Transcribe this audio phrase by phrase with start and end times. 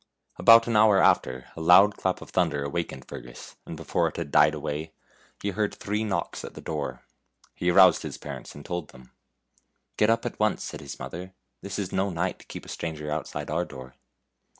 [0.37, 4.31] About an hour after a loud clap of thunder awakened Fergus, and before it had
[4.31, 7.03] died away 80 FAIRY TALES he heard three knocks at the door.
[7.53, 9.11] He aroused his parents and told them."
[9.99, 13.11] Get up at once," said his mother," this is no night to keep a stranger
[13.11, 13.93] outside our door."